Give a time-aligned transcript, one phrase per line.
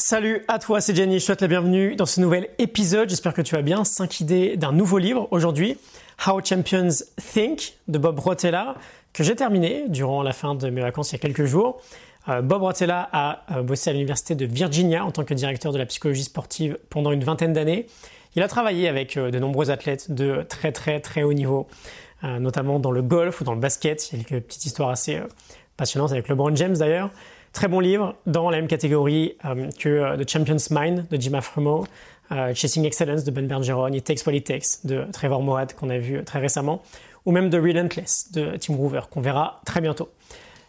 [0.00, 3.10] Salut à toi, c'est Jenny, je souhaite la bienvenue dans ce nouvel épisode.
[3.10, 3.82] J'espère que tu vas bien.
[3.82, 5.76] 5 idées d'un nouveau livre aujourd'hui,
[6.24, 8.76] How Champions Think de Bob Rotella,
[9.12, 11.82] que j'ai terminé durant la fin de mes vacances il y a quelques jours.
[12.28, 15.78] Euh, Bob Rotella a euh, bossé à l'université de Virginia en tant que directeur de
[15.78, 17.86] la psychologie sportive pendant une vingtaine d'années.
[18.36, 21.66] Il a travaillé avec euh, de nombreux athlètes de très très très haut niveau,
[22.22, 24.12] notamment dans le golf ou dans le basket.
[24.12, 25.20] Il y a quelques petites histoires assez
[25.76, 27.10] passionnantes avec LeBron James d'ailleurs.
[27.52, 31.34] Très bon livre dans la même catégorie euh, que euh, The Champion's Mind de Jim
[31.34, 31.86] Afremo,
[32.30, 35.88] euh, Chasing Excellence de Ben Bergeron, It Takes What It Takes de Trevor Moawad qu'on
[35.88, 36.82] a vu très récemment,
[37.24, 40.10] ou même The Relentless de Tim Groover qu'on verra très bientôt.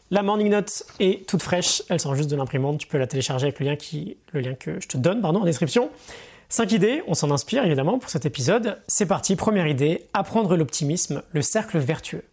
[0.09, 3.47] La Morning Note est toute fraîche, elle sort juste de l'imprimante, tu peux la télécharger
[3.47, 5.91] avec le lien, qui, le lien que je te donne pardon, en description.
[6.47, 8.81] Cinq idées, on s'en inspire évidemment pour cet épisode.
[8.87, 12.23] C'est parti, première idée, apprendre l'optimisme, le cercle vertueux.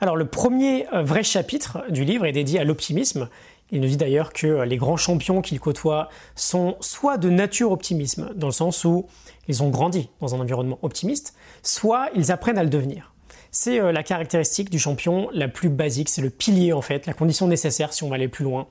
[0.00, 3.28] Alors le premier vrai chapitre du livre est dédié à l'optimisme
[3.72, 8.30] il nous dit d'ailleurs que les grands champions qu'il côtoie sont soit de nature optimisme,
[8.34, 9.06] dans le sens où
[9.48, 13.12] ils ont grandi dans un environnement optimiste, soit ils apprennent à le devenir.
[13.52, 17.14] C'est euh, la caractéristique du champion la plus basique, c'est le pilier en fait, la
[17.14, 18.68] condition nécessaire si on va aller plus loin.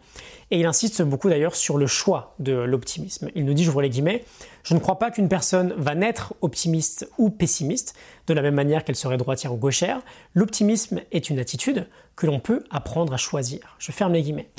[0.51, 3.29] Et il insiste beaucoup d'ailleurs sur le choix de l'optimisme.
[3.35, 4.23] Il nous dit, j'ouvre les guillemets,
[4.63, 7.93] je ne crois pas qu'une personne va naître optimiste ou pessimiste,
[8.27, 10.01] de la même manière qu'elle serait droitière ou gauchère.
[10.33, 13.75] L'optimisme est une attitude que l'on peut apprendre à choisir.
[13.79, 14.49] Je ferme les guillemets.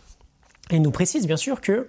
[0.71, 1.89] Et il nous précise bien sûr que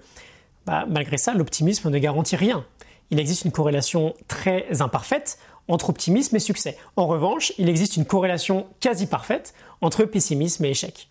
[0.66, 2.66] bah, malgré ça, l'optimisme ne garantit rien.
[3.10, 6.78] Il existe une corrélation très imparfaite entre optimisme et succès.
[6.96, 11.10] En revanche, il existe une corrélation quasi parfaite entre pessimisme et échec.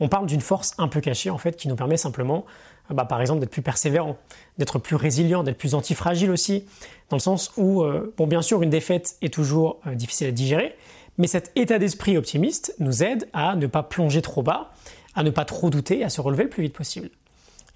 [0.00, 2.44] On parle d'une force un peu cachée en fait qui nous permet simplement,
[2.90, 4.16] bah, par exemple, d'être plus persévérant,
[4.58, 6.64] d'être plus résilient, d'être plus antifragile aussi,
[7.10, 10.76] dans le sens où, euh, bien sûr, une défaite est toujours euh, difficile à digérer,
[11.18, 14.72] mais cet état d'esprit optimiste nous aide à ne pas plonger trop bas
[15.14, 17.10] à ne pas trop douter, à se relever le plus vite possible.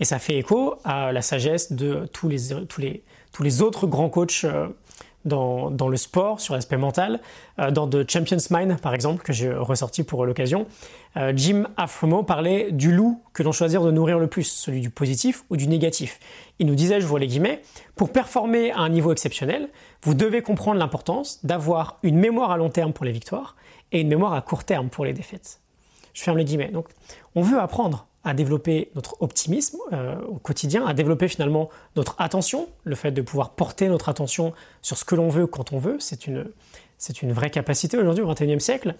[0.00, 4.68] Et ça fait écho à la sagesse de tous les, autres grands coachs euh,
[5.26, 7.20] dans, dans le sport, sur l'aspect mental.
[7.58, 10.66] Euh, dans The Champion's Mind, par exemple, que j'ai ressorti pour l'occasion,
[11.16, 14.91] euh, Jim Afremo parlait du loup que l'on choisit de nourrir le plus, celui du
[14.91, 16.20] positif ou du négatif.
[16.58, 17.62] Il nous disait, je vois les guillemets,
[17.96, 19.69] pour performer à un niveau exceptionnel,
[20.02, 23.56] vous devez comprendre l'importance d'avoir une mémoire à long terme pour les victoires
[23.92, 25.60] et une mémoire à court terme pour les défaites.
[26.16, 26.71] Je ferme les guillemets.
[26.71, 26.88] Donc,
[27.34, 32.69] on veut apprendre à développer notre optimisme euh, au quotidien, à développer finalement notre attention,
[32.84, 35.99] le fait de pouvoir porter notre attention sur ce que l'on veut quand on veut,
[36.00, 36.47] c'est une,
[36.97, 38.97] c'est une vraie capacité aujourd'hui au XXIe siècle.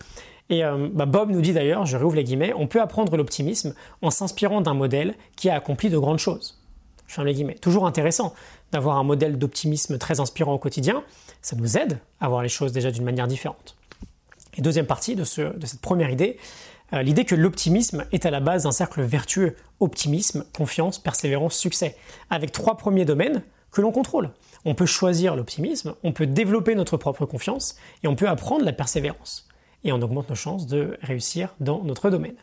[0.51, 3.75] Et euh, bah, Bob nous dit d'ailleurs, je réouvre les guillemets, on peut apprendre l'optimisme
[4.03, 6.61] en s'inspirant d'un modèle qui a accompli de grandes choses.
[7.07, 7.55] Je ferme les guillemets.
[7.55, 8.35] Toujours intéressant
[8.73, 11.03] d'avoir un modèle d'optimisme très inspirant au quotidien,
[11.41, 13.75] ça nous aide à voir les choses déjà d'une manière différente.
[14.59, 16.37] Et deuxième partie de, ce, de cette première idée,
[16.93, 21.97] l'idée que l'optimisme est à la base d'un cercle vertueux, optimisme, confiance, persévérance, succès,
[22.31, 23.43] avec trois premiers domaines
[23.73, 24.31] que l'on contrôle.
[24.65, 28.73] On peut choisir l'optimisme, on peut développer notre propre confiance et on peut apprendre la
[28.73, 29.49] persévérance.
[29.85, 32.37] Et on augmente nos chances de réussir dans notre domaine.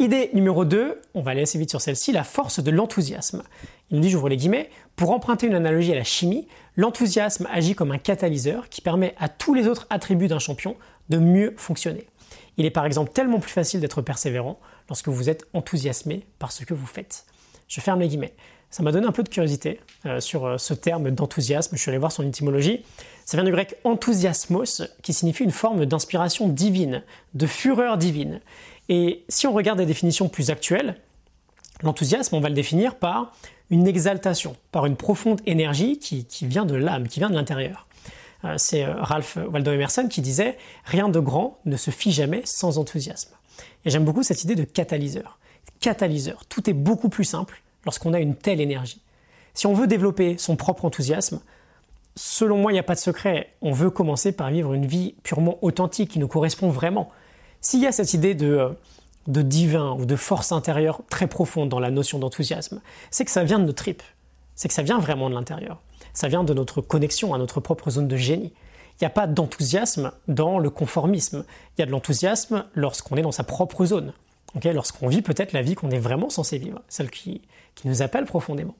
[0.00, 3.44] Idée numéro 2, on va aller assez vite sur celle-ci, la force de l'enthousiasme.
[3.90, 7.76] Il nous dit, j'ouvre les guillemets, pour emprunter une analogie à la chimie, l'enthousiasme agit
[7.76, 10.74] comme un catalyseur qui permet à tous les autres attributs d'un champion
[11.10, 12.08] de mieux fonctionner.
[12.56, 16.64] Il est par exemple tellement plus facile d'être persévérant lorsque vous êtes enthousiasmé par ce
[16.64, 17.24] que vous faites.
[17.68, 18.34] Je ferme les guillemets.
[18.70, 21.76] Ça m'a donné un peu de curiosité euh, sur euh, ce terme d'enthousiasme.
[21.76, 22.84] Je suis allé voir son étymologie.
[23.24, 27.04] Ça vient du grec enthousiasmos, qui signifie une forme d'inspiration divine,
[27.34, 28.40] de fureur divine.
[28.88, 30.96] Et si on regarde des définitions plus actuelles,
[31.82, 33.32] l'enthousiasme, on va le définir par
[33.70, 37.86] une exaltation, par une profonde énergie qui vient de l'âme, qui vient de l'intérieur.
[38.44, 42.42] Euh, c'est euh, Ralph Waldo Emerson qui disait Rien de grand ne se fit jamais
[42.44, 43.34] sans enthousiasme.
[43.84, 45.38] Et j'aime beaucoup cette idée de catalyseur.
[45.80, 49.00] Catalyseur, tout est beaucoup plus simple lorsqu'on a une telle énergie.
[49.54, 51.40] Si on veut développer son propre enthousiasme,
[52.16, 53.54] selon moi, il n'y a pas de secret.
[53.62, 57.10] On veut commencer par vivre une vie purement authentique qui nous correspond vraiment.
[57.60, 58.74] S'il y a cette idée de,
[59.28, 62.80] euh, divin ou de force intérieure très profonde dans la notion d'enthousiasme,
[63.10, 64.02] c'est que ça vient de nos tripes.
[64.54, 65.80] C'est que ça vient vraiment de l'intérieur
[66.14, 68.52] ça vient de notre connexion à notre propre zone de génie.
[68.94, 71.44] Il n'y a pas d'enthousiasme dans le conformisme.
[71.76, 74.12] Il y a de l'enthousiasme lorsqu'on est dans sa propre zone.
[74.64, 77.42] lorsqu'on vit peut-être la vie qu'on est vraiment censé vivre, celle qui,
[77.74, 78.76] qui nous appelle profondément.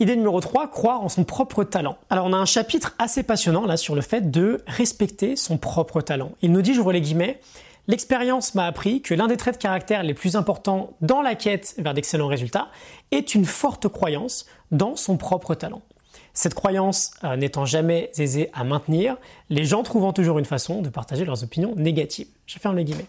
[0.00, 1.98] Idée numéro 3, croire en son propre talent.
[2.10, 6.00] Alors on a un chapitre assez passionnant là sur le fait de respecter son propre
[6.00, 6.32] talent.
[6.42, 7.40] Il nous dit, j'ouvre les guillemets,
[7.88, 11.74] L'expérience m'a appris que l'un des traits de caractère les plus importants dans la quête
[11.78, 12.68] vers d'excellents résultats
[13.10, 15.80] est une forte croyance dans son propre talent.
[16.38, 19.16] Cette croyance euh, n'étant jamais aisée à maintenir,
[19.50, 22.28] les gens trouvant toujours une façon de partager leurs opinions négatives.
[22.46, 23.08] Je ferme les guillemets.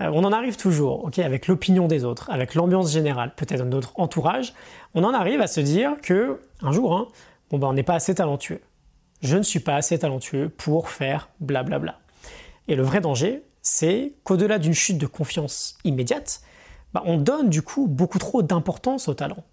[0.00, 4.54] euh, on en arrive toujours, avec l'opinion des autres, avec l'ambiance générale, peut-être notre entourage,
[4.94, 7.08] on en arrive à se dire que un jour, hein,
[7.50, 8.62] bon ben on n'est pas assez talentueux.
[9.20, 11.98] Je ne suis pas assez talentueux pour faire blablabla.
[12.66, 16.40] Et le vrai danger, c'est qu'au-delà d'une chute de confiance immédiate,
[16.94, 19.44] bah, on donne du coup beaucoup trop d'importance au talent.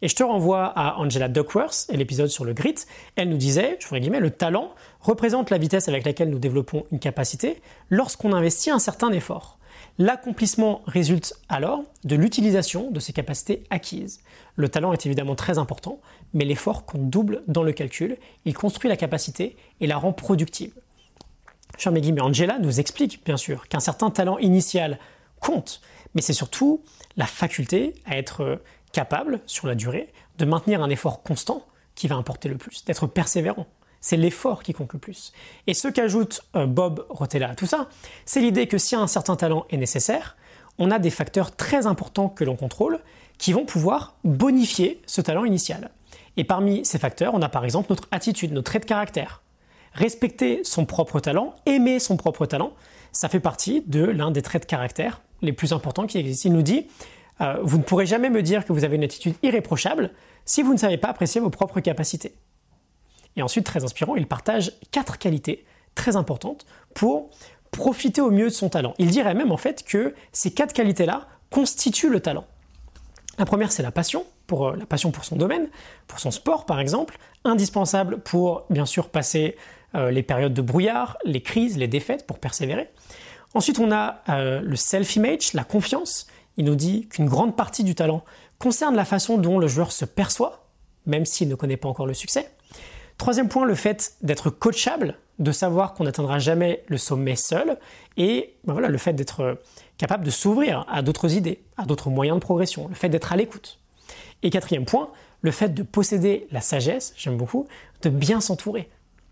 [0.00, 2.76] Et je te renvoie à Angela Duckworth et l'épisode sur le grit.
[3.16, 7.00] Elle nous disait, je guillemets, le talent représente la vitesse avec laquelle nous développons une
[7.00, 7.60] capacité
[7.90, 9.58] lorsqu'on investit un certain effort.
[9.98, 14.20] L'accomplissement résulte alors de l'utilisation de ces capacités acquises.
[14.54, 16.00] Le talent est évidemment très important,
[16.32, 18.16] mais l'effort compte double dans le calcul.
[18.44, 20.72] Il construit la capacité et la rend productive.
[21.76, 24.98] Charles mais Angela nous explique bien sûr qu'un certain talent initial
[25.40, 25.80] compte,
[26.14, 26.82] mais c'est surtout
[27.16, 28.60] la faculté à être
[28.92, 31.64] capable, sur la durée, de maintenir un effort constant
[31.94, 33.66] qui va importer le plus, d'être persévérant.
[34.00, 35.32] C'est l'effort qui compte le plus.
[35.66, 37.88] Et ce qu'ajoute euh, Bob Rotella à tout ça,
[38.24, 40.36] c'est l'idée que si un certain talent est nécessaire,
[40.78, 43.00] on a des facteurs très importants que l'on contrôle
[43.38, 45.90] qui vont pouvoir bonifier ce talent initial.
[46.36, 49.42] Et parmi ces facteurs, on a par exemple notre attitude, nos traits de caractère.
[49.92, 52.72] Respecter son propre talent, aimer son propre talent,
[53.10, 56.48] ça fait partie de l'un des traits de caractère les plus importants qui existent.
[56.48, 56.86] Il nous dit
[57.40, 60.10] euh, vous ne pourrez jamais me dire que vous avez une attitude irréprochable
[60.44, 62.34] si vous ne savez pas apprécier vos propres capacités.
[63.36, 65.64] Et ensuite, très inspirant, il partage quatre qualités
[65.94, 67.30] très importantes pour
[67.70, 68.94] profiter au mieux de son talent.
[68.98, 72.44] Il dirait même en fait que ces quatre qualités-là constituent le talent.
[73.38, 75.68] La première, c'est la passion, pour euh, la passion pour son domaine,
[76.08, 79.56] pour son sport par exemple, indispensable pour bien sûr passer
[79.94, 82.90] euh, les périodes de brouillard, les crises, les défaites, pour persévérer.
[83.54, 86.26] Ensuite, on a le self-image, la confiance,
[86.58, 88.22] il nous dit qu'une grande partie du talent
[88.58, 90.66] concerne la façon dont le joueur se perçoit,
[91.06, 92.50] même s'il ne connaît pas encore le succès.
[93.16, 97.78] Troisième point, le fait d'être coachable, de savoir qu'on n'atteindra jamais le sommet seul,
[98.16, 99.58] et ben voilà, le fait d'être
[99.96, 103.36] capable de s'ouvrir à d'autres idées, à d'autres moyens de progression, le fait d'être à
[103.36, 103.78] l'écoute.
[104.42, 105.10] Et quatrième point,
[105.42, 107.68] le fait de posséder la sagesse, j'aime beaucoup,
[108.02, 108.88] de bien s'entourer,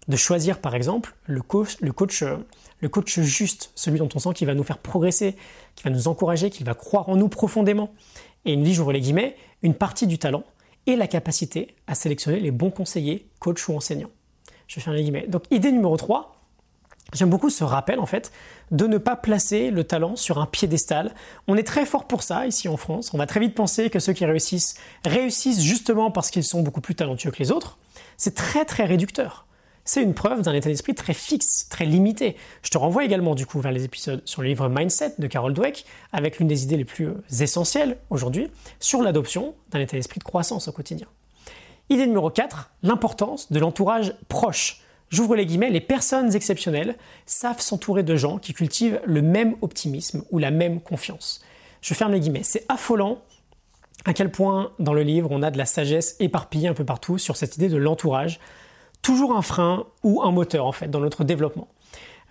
[0.08, 4.54] de choisir par exemple le coach, le coach, juste, celui dont on sent qu'il va
[4.54, 5.36] nous faire progresser,
[5.74, 7.92] qui va nous encourager, qu'il va croire en nous profondément.
[8.44, 10.44] Et il nous dit, j'ouvre les guillemets, une partie du talent
[10.86, 14.10] et la capacité à sélectionner les bons conseillers, coachs ou enseignants.
[14.68, 15.26] Je fais les guillemets.
[15.26, 16.36] Donc idée numéro 3,
[17.12, 18.32] J'aime beaucoup ce rappel en fait
[18.72, 21.14] de ne pas placer le talent sur un piédestal.
[21.46, 23.14] On est très fort pour ça ici en France.
[23.14, 24.74] On va très vite penser que ceux qui réussissent
[25.04, 27.78] réussissent justement parce qu'ils sont beaucoup plus talentueux que les autres.
[28.16, 29.45] C'est très très réducteur
[29.86, 32.36] c'est une preuve d'un état d'esprit très fixe, très limité.
[32.62, 35.54] Je te renvoie également du coup vers les épisodes sur le livre Mindset de Carol
[35.54, 38.50] Dweck, avec l'une des idées les plus euh, essentielles aujourd'hui
[38.80, 41.06] sur l'adoption d'un état d'esprit de croissance au quotidien.
[41.88, 44.82] Idée numéro 4, l'importance de l'entourage proche.
[45.08, 50.24] J'ouvre les guillemets, les personnes exceptionnelles savent s'entourer de gens qui cultivent le même optimisme
[50.32, 51.42] ou la même confiance.
[51.80, 53.22] Je ferme les guillemets, c'est affolant
[54.04, 57.18] à quel point dans le livre on a de la sagesse éparpillée un peu partout
[57.18, 58.40] sur cette idée de l'entourage,
[59.06, 61.68] toujours un frein ou un moteur en fait dans notre développement.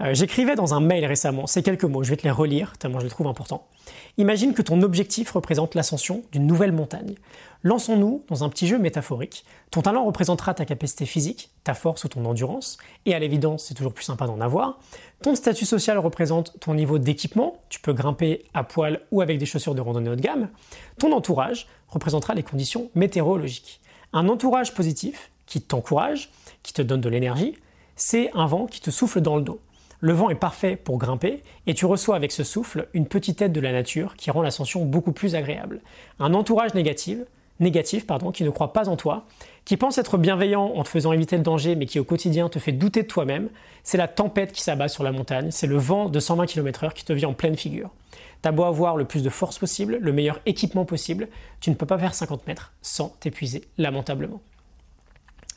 [0.02, 3.00] Euh, j'écrivais dans un mail récemment ces quelques mots, je vais te les relire tellement
[3.00, 3.70] je les trouve importants.
[4.18, 7.16] Imagine que ton objectif représente l'ascension d'une nouvelle montagne.
[7.64, 9.46] Lançons-nous dans un petit jeu métaphorique.
[9.72, 13.74] Ton talent représentera ta capacité physique, ta force ou ton endurance, et à l'évidence c'est
[13.74, 14.80] toujours plus sympa d'en avoir.
[15.24, 19.46] Ton statut social représente ton niveau d'équipement, tu peux grimper à poil ou avec des
[19.46, 20.50] chaussures de randonnée haut de gamme.
[21.00, 23.80] Ton entourage représentera les conditions météorologiques.
[24.12, 26.32] Un entourage positif qui t'encourage,
[26.64, 27.56] qui te donne de l'énergie,
[27.96, 29.60] c'est un vent qui te souffle dans le dos.
[30.02, 33.54] Le vent est parfait pour grimper et tu reçois avec ce souffle une petite aide
[33.54, 35.82] de la nature qui rend l'ascension beaucoup plus agréable.
[36.20, 37.20] Un entourage négatif,
[37.60, 39.26] négatif pardon, qui ne croit pas en toi,
[39.64, 42.60] qui pense être bienveillant en te faisant éviter le danger mais qui au quotidien te
[42.60, 43.50] fait douter de toi-même,
[43.84, 47.06] c'est la tempête qui s'abat sur la montagne, c'est le vent de 120 km/h qui
[47.06, 47.90] te vient en pleine figure.
[48.42, 51.30] T'as beau avoir le plus de force possible, le meilleur équipement possible,
[51.62, 54.42] tu ne peux pas faire 50 mètres sans t'épuiser lamentablement.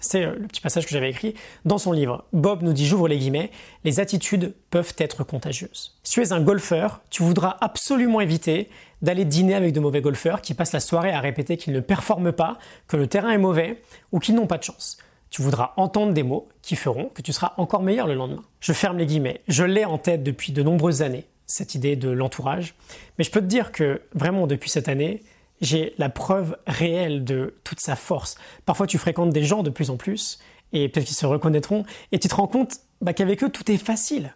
[0.01, 2.25] C'est euh, le petit passage que j'avais écrit dans son livre.
[2.33, 3.51] Bob nous dit, j'ouvre les guillemets,
[3.85, 5.97] les attitudes peuvent être contagieuses.
[6.03, 8.69] Si tu es un golfeur, tu voudras absolument éviter
[9.03, 12.33] d'aller dîner avec de mauvais golfeurs qui passent la soirée à répéter qu'ils ne performent
[12.33, 13.81] pas, que le terrain est mauvais
[14.13, 14.99] ou qu'ils n'ont pas de chance.
[15.31, 18.45] Tu voudras entendre des mots qui feront que tu seras encore meilleur le lendemain.
[18.61, 19.43] Je ferme les guillemets.
[19.47, 22.75] Je l'ai en tête depuis de nombreuses années, cette idée de l'entourage.
[23.19, 25.23] Mais je peux te dire que vraiment depuis cette année,
[25.61, 28.37] j'ai la preuve réelle de toute sa force.
[28.65, 30.39] Parfois, tu fréquentes des gens de plus en plus,
[30.73, 33.79] et peut-être qu'ils se reconnaîtront, et tu te rends compte bah, qu'avec eux, tout est
[33.79, 34.35] facile.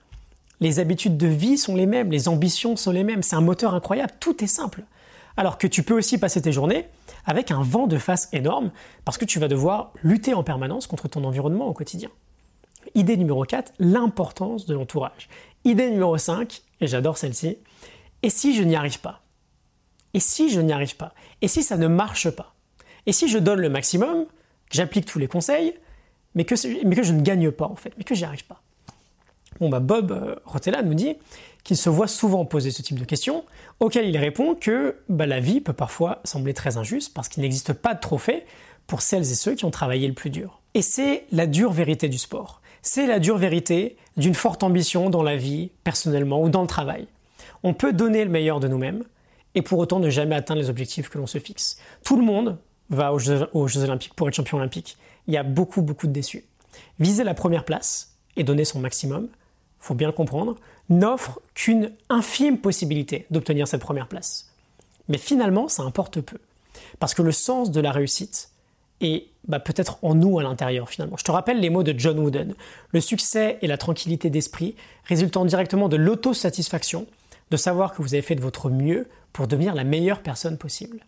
[0.61, 3.75] Les habitudes de vie sont les mêmes, les ambitions sont les mêmes, c'est un moteur
[3.75, 4.83] incroyable, tout est simple.
[5.37, 6.87] Alors que tu peux aussi passer tes journées
[7.25, 8.71] avec un vent de face énorme,
[9.05, 12.11] parce que tu vas devoir lutter en permanence contre ton environnement au quotidien.
[12.95, 15.29] Idée numéro 4, l'importance de l'entourage.
[15.65, 17.59] Idée numéro 5, et j'adore celle-ci,
[18.23, 19.22] Et si je n'y arrive pas
[20.15, 21.15] Et si je n'y arrive pas?
[21.41, 22.55] Et si ça ne marche pas?
[23.07, 25.75] Et si je donne le maximum, que j'applique tous les conseils,
[26.35, 26.55] mais que,
[26.87, 28.63] mais que je ne gagne pas en fait, mais que j'y arrive pas?
[29.61, 31.15] Bon bah Bob euh, Rotella nous dit
[31.63, 33.45] qu'il se voit souvent poser ce type de questions,
[33.81, 37.73] auxquelles il répond que bah, la vie peut parfois sembler très injuste parce qu'il n'existe
[37.73, 38.45] pas de trophée
[38.87, 40.61] pour celles et ceux qui ont travaillé le plus dur.
[40.75, 42.61] Et c'est la dure vérité du sport.
[42.81, 47.07] C'est la dure vérité d'une forte ambition dans la vie, personnellement ou dans le travail.
[47.63, 49.05] On peut donner le meilleur de nous-mêmes
[49.55, 51.79] et pour autant ne jamais atteindre les objectifs que l'on se fixe.
[52.05, 52.59] Tout le monde
[52.91, 54.97] va aux Jeux, Olympiques pour être champion olympique.
[55.27, 56.45] Il y a beaucoup, beaucoup de déçus.
[56.99, 59.29] Viser la première place et donner son maximum,
[59.79, 60.57] faut bien le comprendre,
[60.89, 64.51] n'offre qu'une infime possibilité d'obtenir cette première place.
[65.09, 66.39] Mais finalement, ça importe peu.
[66.99, 68.51] Parce que le sens de la réussite
[69.01, 71.17] est bah, peut-être en nous à l'intérieur finalement.
[71.17, 72.55] Je te rappelle les mots de John Wooden.
[72.91, 77.07] Le succès et la tranquillité d'esprit résultant directement de l'autosatisfaction,
[77.53, 81.05] de savoir que vous avez fait de votre mieux pour devenir la meilleure personne possible.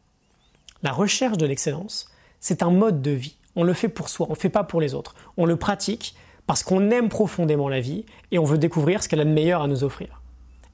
[0.82, 3.38] La recherche de l'excellence, c'est un mode de vie.
[3.56, 5.14] On le fait pour soi, on ne le fait pas pour les autres.
[5.38, 6.14] On le pratique
[6.46, 9.62] parce qu'on aime profondément la vie et on veut découvrir ce qu'elle a de meilleur
[9.62, 10.20] à nous offrir.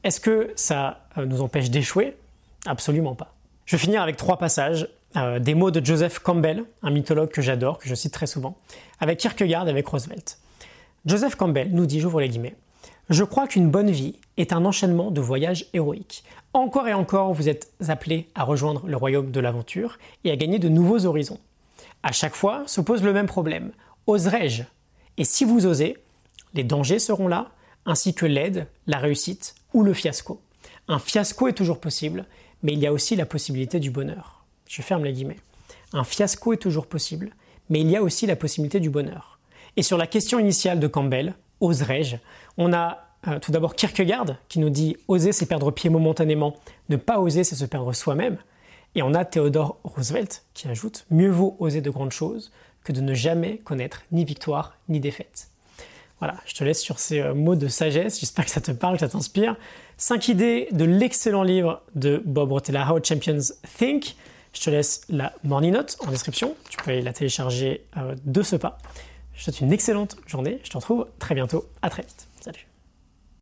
[0.03, 2.17] Est-ce que ça euh, nous empêche d'échouer?
[2.67, 3.37] Absolument pas.
[3.65, 7.43] Je vais finir avec trois passages, euh, des mots de Joseph Campbell, un mythologue que
[7.43, 8.59] j'adore, que je cite très souvent,
[8.99, 10.39] avec Kierkegaard avec Roosevelt.
[11.07, 12.57] Joseph Campbell nous dit, j'ouvre les guillemets,
[13.11, 16.23] Je crois qu'une bonne vie est un enchaînement de voyages héroïques.
[16.53, 20.61] Encore et encore, vous êtes appelés à rejoindre le royaume de l'aventure et à gagner
[20.61, 21.41] de nouveaux horizons.
[22.05, 23.73] À chaque fois se pose le même problème.
[24.07, 24.63] Oserais-je?
[25.17, 25.97] Et si vous osez,
[26.55, 27.51] les dangers seront là,
[27.85, 30.41] ainsi que l'aide, la réussite ou le fiasco.
[30.87, 32.27] Un fiasco est toujours possible,
[32.63, 34.45] mais il y a aussi la possibilité du bonheur.
[34.69, 35.41] Je ferme les guillemets.
[35.93, 37.35] Un fiasco est toujours possible,
[37.71, 39.41] mais il y a aussi la possibilité du bonheur.
[39.77, 42.17] Et sur la question initiale de Campbell, oserais-je
[42.57, 46.57] On a euh, tout d'abord Kierkegaard qui nous dit oser c'est perdre pied momentanément,
[46.89, 48.39] ne pas oser c'est se perdre soi-même.
[48.95, 52.51] Et on a Theodore Roosevelt qui ajoute mieux vaut oser de grandes choses
[52.83, 55.49] que de ne jamais connaître ni victoire ni défaite.
[56.19, 58.95] Voilà, je te laisse sur ces euh, mots de sagesse, j'espère que ça te parle,
[58.95, 59.57] que ça t'inspire.
[59.97, 64.17] Cinq idées de l'excellent livre de Bob Rotella, How Champions Think.
[64.53, 68.43] Je te laisse la morning note en description, tu peux aller la télécharger euh, de
[68.43, 68.79] ce pas.
[69.41, 72.29] Je te souhaite une excellente journée, je te retrouve très bientôt, à très vite.